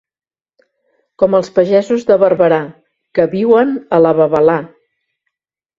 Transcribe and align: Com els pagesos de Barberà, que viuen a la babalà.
Com 1.23 1.37
els 1.41 1.51
pagesos 1.59 2.07
de 2.09 2.19
Barberà, 2.25 2.59
que 3.19 3.29
viuen 3.39 3.79
a 3.99 4.05
la 4.07 4.19
babalà. 4.23 4.59